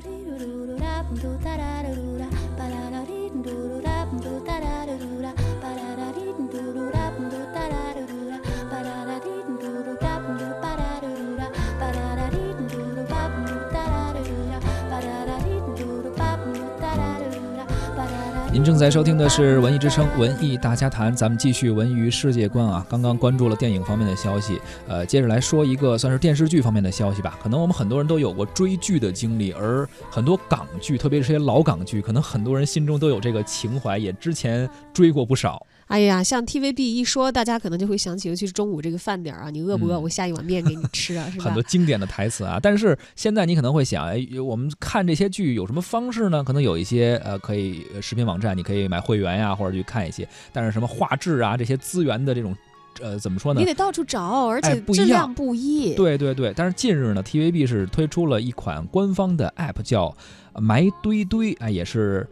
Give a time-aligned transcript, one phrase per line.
[0.00, 3.04] do da da do da ba da da
[3.42, 5.45] do da da do da
[18.56, 22.86] 您正在收听的是《文艺之声·文艺大家谈》，咱们继续文娱世界观啊。
[22.88, 27.38] 刚刚关注了电影方面的消息，呃，接着来说一个算是电视剧方面的消息吧。
[27.42, 35.66] 可能我们很多人都有过追剧的经历，而很多港剧，特别是些老港剧，可能很多人心中都有这个情怀，也之前追过不少。
[35.86, 39.94] 哎呀，像 TVB 一说，大家可能就会想起，尤其是中午这个饭点儿啊，你饿不饿？
[39.94, 41.44] 嗯我下一碗面给你吃啊，是吧？
[41.44, 42.58] 很多经典的台词啊。
[42.60, 46.42] 但是现在你可能会想，哎，我们看这些剧有什么方式呢？
[46.42, 50.28] 可能有一些呃，可以呃视频网站，你可以买会员呀，或者去看一些。
[50.52, 52.54] 但是什么画质啊，这些资源的这种，
[53.00, 53.66] 呃，怎么说呢你？
[53.66, 55.94] 得到处找，而且质量不一。
[55.94, 60.14] 对对对，但是近日呢，TVB 是推出了一款官方的 App，叫
[60.52, 62.28] 呃埋堆堆，哎，也是。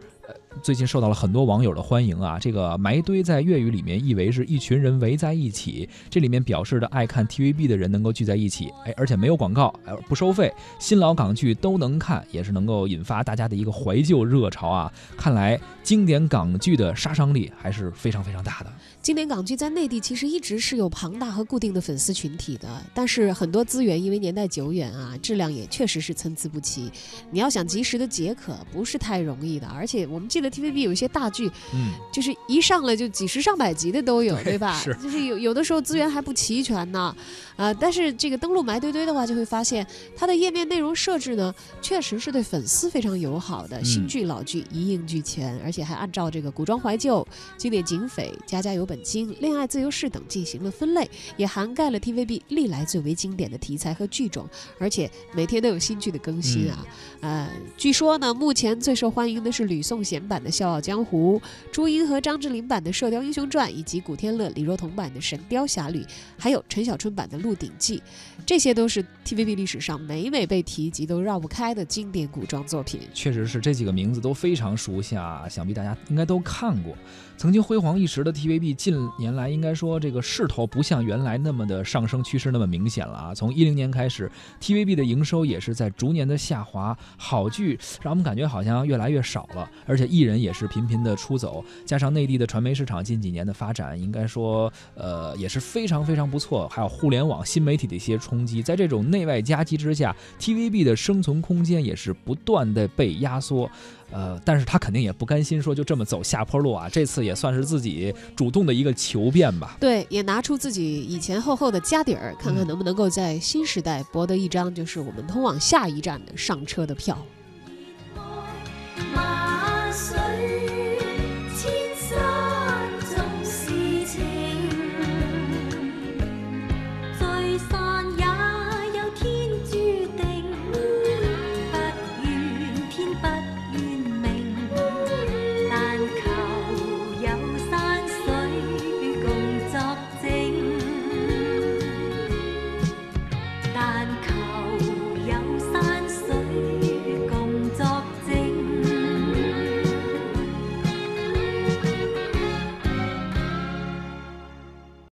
[0.63, 2.39] 最近受到了很多网友的欢迎啊！
[2.39, 14.91] 这个“埋堆”在粤语里面意为是一群人围在一起，这里面表示的爱看 TVB 的人能够聚在一起，哎，而且没有广告，呃，不收费，新老港剧都能看，也是能够引发大家的一个怀旧热潮啊！
[15.17, 18.71] 看来经典港剧的杀伤力还是非常非常大的。
[19.01, 26.91] 经典港剧在内地其实一直是有庞大和固定的粉丝群体的，但是很多资源因为年代久远啊，质量也确实是参差不齐。
[27.29, 29.67] 你要想及时的解渴，不是太容易的。
[29.67, 34.79] 而且我们记得 TVB 有一些大剧，嗯，就是一上来就几十上百集的都有，对对吧？
[34.79, 34.93] 是。
[34.95, 37.15] 就是有有的时候资源还不齐全呢，
[37.55, 43.85] 呃，但是这个登录埋堆堆的话，就会发现它的页面内容设置呢，确实是对粉丝非常友好的，嗯。
[43.85, 47.25] 新剧老剧一应俱全，而且还按照这个古装怀旧、
[47.57, 54.47] 经典警匪、家家有本经、恋爱自由式等进行了分类，也涵盖了 TVB 历来最为经典的题材和剧种，
[54.79, 56.85] 而且每天都有新剧的更新啊。
[57.21, 61.39] 呃，据说呢，目前最受欢迎的是吕颂贤版版的《笑傲江湖》，
[61.71, 66.01] 朱茵和张智霖版的《射雕英雄传》，以及古天乐、李若彤版的《神雕侠侣》，
[66.37, 67.99] 还有陈小春版的《鹿鼎记》，
[68.45, 72.99] 这些都是 TVB 历史上每每被提及都绕不开的经典古装作品。
[73.13, 76.93] 确实是这几个名字都非常熟悉啊，想必大家应该都看过。
[77.37, 83.33] 曾经辉煌一时的 TVB，近年来应该说这个势头不像原来那么的上升趋势那么明显了啊。
[83.33, 84.29] 从一零年开始
[84.61, 103.69] ，TVB 的营收也是在逐年的下滑，好剧让我们感觉好像越来越少了，而且艺人也是频频的出走，加上内地的传媒市场近几年的发展，应该说呃也是非常非常不错，还有互联网新媒体的一些冲击，在这种内外夹击之下，TVB 的生存空间也是不断的被压缩。
[104.11, 109.77] 呃，但是他肯定也不甘心说就这么走下坡路啊，这次也算是自己主动的一个求变吧。
[109.79, 117.17] 对，也拿出自己以前厚厚的家底儿，看看嗯能不能够在新时代博得一张就是我们通往下一站的上车的票。